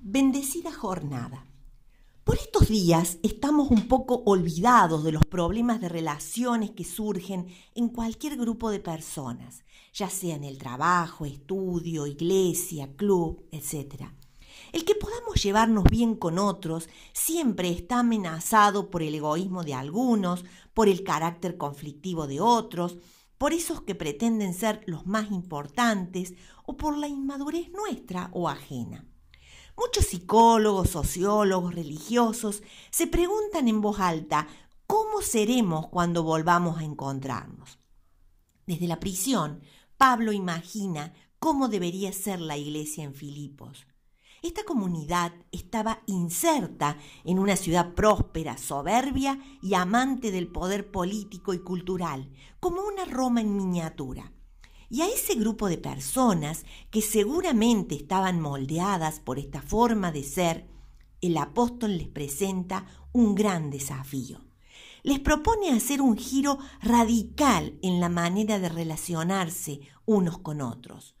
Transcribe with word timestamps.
Bendecida 0.00 0.72
jornada. 0.72 1.44
Por 2.22 2.36
estos 2.36 2.68
días 2.68 3.18
estamos 3.24 3.68
un 3.72 3.88
poco 3.88 4.22
olvidados 4.26 5.02
de 5.02 5.10
los 5.10 5.26
problemas 5.26 5.80
de 5.80 5.88
relaciones 5.88 6.70
que 6.70 6.84
surgen 6.84 7.48
en 7.74 7.88
cualquier 7.88 8.36
grupo 8.36 8.70
de 8.70 8.78
personas, 8.78 9.64
ya 9.92 10.08
sea 10.08 10.36
en 10.36 10.44
el 10.44 10.56
trabajo, 10.56 11.26
estudio, 11.26 12.06
iglesia, 12.06 12.94
club, 12.94 13.44
etc. 13.50 14.04
El 14.72 14.84
que 14.84 14.94
podamos 14.94 15.42
llevarnos 15.42 15.82
bien 15.90 16.14
con 16.14 16.38
otros 16.38 16.88
siempre 17.12 17.68
está 17.68 17.98
amenazado 17.98 18.90
por 18.90 19.02
el 19.02 19.16
egoísmo 19.16 19.64
de 19.64 19.74
algunos, 19.74 20.44
por 20.74 20.88
el 20.88 21.02
carácter 21.02 21.58
conflictivo 21.58 22.28
de 22.28 22.40
otros, 22.40 22.98
por 23.36 23.52
esos 23.52 23.82
que 23.82 23.96
pretenden 23.96 24.54
ser 24.54 24.80
los 24.86 25.06
más 25.06 25.32
importantes 25.32 26.34
o 26.66 26.76
por 26.76 26.96
la 26.96 27.08
inmadurez 27.08 27.72
nuestra 27.72 28.30
o 28.32 28.48
ajena. 28.48 29.04
Muchos 29.78 30.06
psicólogos, 30.06 30.90
sociólogos, 30.90 31.72
religiosos 31.72 32.64
se 32.90 33.06
preguntan 33.06 33.68
en 33.68 33.80
voz 33.80 34.00
alta 34.00 34.48
cómo 34.88 35.22
seremos 35.22 35.86
cuando 35.86 36.24
volvamos 36.24 36.78
a 36.78 36.84
encontrarnos. 36.84 37.78
Desde 38.66 38.88
la 38.88 38.98
prisión, 38.98 39.62
Pablo 39.96 40.32
imagina 40.32 41.14
cómo 41.38 41.68
debería 41.68 42.12
ser 42.12 42.40
la 42.40 42.56
iglesia 42.56 43.04
en 43.04 43.14
Filipos. 43.14 43.86
Esta 44.42 44.64
comunidad 44.64 45.32
estaba 45.52 46.02
inserta 46.06 46.98
en 47.24 47.38
una 47.38 47.54
ciudad 47.54 47.94
próspera, 47.94 48.58
soberbia 48.58 49.38
y 49.62 49.74
amante 49.74 50.32
del 50.32 50.48
poder 50.48 50.90
político 50.90 51.54
y 51.54 51.60
cultural, 51.60 52.32
como 52.58 52.82
una 52.82 53.04
Roma 53.04 53.42
en 53.42 53.56
miniatura. 53.56 54.32
Y 54.90 55.02
a 55.02 55.08
ese 55.08 55.34
grupo 55.34 55.68
de 55.68 55.76
personas 55.76 56.64
que 56.90 57.02
seguramente 57.02 57.94
estaban 57.94 58.40
moldeadas 58.40 59.20
por 59.20 59.38
esta 59.38 59.60
forma 59.60 60.12
de 60.12 60.22
ser, 60.22 60.66
el 61.20 61.36
apóstol 61.36 61.98
les 61.98 62.08
presenta 62.08 62.86
un 63.12 63.34
gran 63.34 63.70
desafío. 63.70 64.44
Les 65.02 65.20
propone 65.20 65.70
hacer 65.70 66.00
un 66.00 66.16
giro 66.16 66.58
radical 66.80 67.78
en 67.82 68.00
la 68.00 68.08
manera 68.08 68.58
de 68.58 68.68
relacionarse 68.68 69.80
unos 70.06 70.38
con 70.38 70.60
otros. 70.60 71.16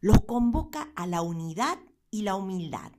Los 0.00 0.22
convoca 0.22 0.92
a 0.96 1.06
la 1.06 1.22
unidad 1.22 1.78
y 2.10 2.22
la 2.22 2.34
humildad. 2.34 2.92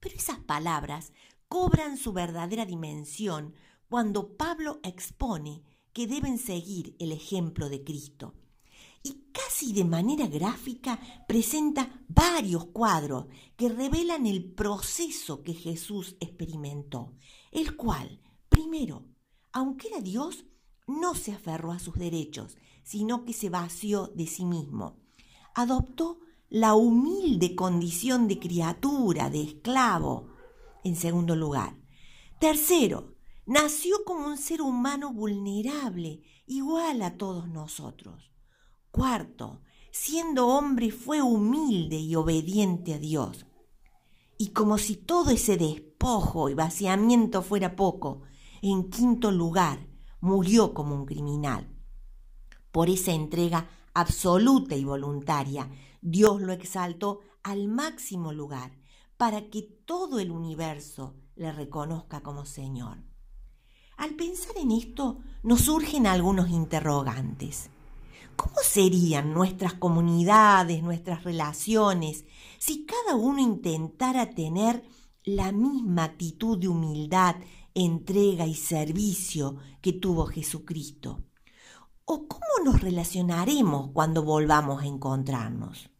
Pero 0.00 0.14
esas 0.14 0.38
palabras 0.38 1.12
cobran 1.48 1.96
su 1.96 2.12
verdadera 2.12 2.66
dimensión 2.66 3.54
cuando 3.88 4.36
Pablo 4.36 4.80
expone 4.82 5.62
que 5.92 6.06
deben 6.06 6.38
seguir 6.38 6.96
el 6.98 7.12
ejemplo 7.12 7.68
de 7.68 7.84
Cristo. 7.84 8.34
Y 9.06 9.26
casi 9.32 9.74
de 9.74 9.84
manera 9.84 10.26
gráfica 10.26 10.98
presenta 11.28 12.02
varios 12.08 12.64
cuadros 12.66 13.26
que 13.56 13.68
revelan 13.68 14.26
el 14.26 14.52
proceso 14.52 15.42
que 15.42 15.52
Jesús 15.52 16.16
experimentó, 16.20 17.12
el 17.52 17.76
cual, 17.76 18.22
primero, 18.48 19.04
aunque 19.52 19.88
era 19.88 20.00
Dios, 20.00 20.46
no 20.86 21.14
se 21.14 21.32
aferró 21.32 21.70
a 21.72 21.78
sus 21.78 21.94
derechos, 21.94 22.56
sino 22.82 23.26
que 23.26 23.34
se 23.34 23.50
vació 23.50 24.08
de 24.14 24.26
sí 24.26 24.46
mismo. 24.46 24.96
Adoptó 25.54 26.20
la 26.48 26.74
humilde 26.74 27.54
condición 27.54 28.26
de 28.26 28.38
criatura, 28.38 29.28
de 29.28 29.42
esclavo, 29.42 30.30
en 30.82 30.96
segundo 30.96 31.36
lugar. 31.36 31.76
Tercero, 32.40 33.14
nació 33.44 34.04
como 34.04 34.28
un 34.28 34.38
ser 34.38 34.62
humano 34.62 35.12
vulnerable, 35.12 36.22
igual 36.46 37.02
a 37.02 37.16
todos 37.16 37.48
nosotros. 37.48 38.33
Cuarto, 38.94 39.60
siendo 39.90 40.46
hombre 40.46 40.92
fue 40.92 41.20
humilde 41.20 41.96
y 41.96 42.14
obediente 42.14 42.94
a 42.94 42.98
Dios. 43.00 43.44
Y 44.38 44.50
como 44.50 44.78
si 44.78 44.94
todo 44.94 45.32
ese 45.32 45.56
despojo 45.56 46.48
y 46.48 46.54
vaciamiento 46.54 47.42
fuera 47.42 47.74
poco, 47.74 48.22
en 48.62 48.90
quinto 48.90 49.32
lugar, 49.32 49.84
murió 50.20 50.74
como 50.74 50.94
un 50.94 51.06
criminal. 51.06 51.76
Por 52.70 52.88
esa 52.88 53.10
entrega 53.10 53.68
absoluta 53.94 54.76
y 54.76 54.84
voluntaria, 54.84 55.68
Dios 56.00 56.40
lo 56.40 56.52
exaltó 56.52 57.18
al 57.42 57.66
máximo 57.66 58.32
lugar 58.32 58.78
para 59.16 59.50
que 59.50 59.62
todo 59.62 60.20
el 60.20 60.30
universo 60.30 61.16
le 61.34 61.50
reconozca 61.50 62.20
como 62.20 62.46
Señor. 62.46 62.98
Al 63.96 64.14
pensar 64.14 64.56
en 64.56 64.70
esto 64.70 65.18
nos 65.42 65.62
surgen 65.62 66.06
algunos 66.06 66.48
interrogantes. 66.48 67.70
¿Cómo 68.36 68.56
serían 68.62 69.32
nuestras 69.32 69.74
comunidades, 69.74 70.82
nuestras 70.82 71.24
relaciones, 71.24 72.24
si 72.58 72.84
cada 72.86 73.16
uno 73.16 73.40
intentara 73.40 74.30
tener 74.30 74.82
la 75.24 75.52
misma 75.52 76.04
actitud 76.04 76.58
de 76.58 76.68
humildad, 76.68 77.36
entrega 77.74 78.46
y 78.46 78.54
servicio 78.54 79.56
que 79.80 79.92
tuvo 79.92 80.26
Jesucristo? 80.26 81.24
¿O 82.04 82.28
cómo 82.28 82.64
nos 82.64 82.80
relacionaremos 82.80 83.90
cuando 83.92 84.22
volvamos 84.22 84.82
a 84.82 84.86
encontrarnos? 84.86 85.90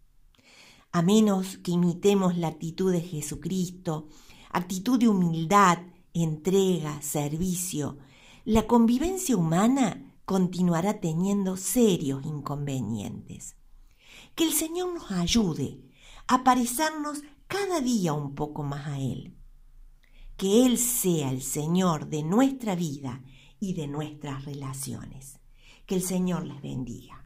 A 0.92 1.02
menos 1.02 1.58
que 1.58 1.72
imitemos 1.72 2.36
la 2.36 2.48
actitud 2.48 2.92
de 2.92 3.00
Jesucristo, 3.00 4.08
actitud 4.50 4.98
de 4.98 5.08
humildad, 5.08 5.78
entrega, 6.12 7.00
servicio, 7.02 7.98
la 8.44 8.66
convivencia 8.66 9.36
humana 9.36 10.03
continuará 10.24 11.00
teniendo 11.00 11.56
serios 11.56 12.24
inconvenientes. 12.24 13.56
Que 14.34 14.44
el 14.44 14.52
Señor 14.52 14.94
nos 14.94 15.10
ayude 15.10 15.80
a 16.26 16.44
parecernos 16.44 17.22
cada 17.46 17.80
día 17.80 18.12
un 18.12 18.34
poco 18.34 18.62
más 18.62 18.86
a 18.86 18.98
Él. 18.98 19.36
Que 20.36 20.66
Él 20.66 20.78
sea 20.78 21.30
el 21.30 21.42
Señor 21.42 22.08
de 22.08 22.22
nuestra 22.22 22.74
vida 22.74 23.22
y 23.60 23.74
de 23.74 23.86
nuestras 23.86 24.44
relaciones. 24.44 25.38
Que 25.86 25.94
el 25.94 26.02
Señor 26.02 26.46
les 26.46 26.60
bendiga. 26.62 27.23